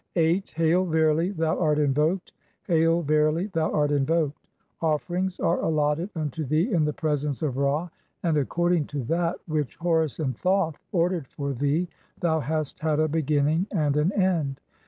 [0.15, 0.43] VIII.
[0.55, 2.31] "Hail, verily thou art invoked;
[2.63, 4.47] hail, verily thou art "invoked.
[4.81, 7.87] Offerings are allotted unto thee in the presence of Ra,
[8.23, 11.87] "and according to that which Horus and Thoth ordered for thee
[12.19, 14.59] "thou hast had a beginning and an end.